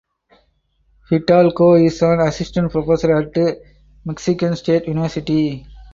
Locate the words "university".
4.87-5.67